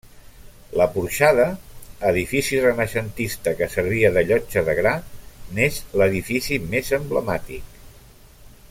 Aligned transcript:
La 0.79 0.85
Porxada, 0.93 1.43
edifici 2.11 2.61
renaixentista 2.63 3.53
que 3.61 3.69
servia 3.75 4.11
de 4.17 4.25
llotja 4.31 4.65
de 4.71 4.77
gra, 4.81 4.95
n'és 5.59 5.79
l'edifici 6.03 6.59
més 6.75 6.95
emblemàtic. 7.01 7.79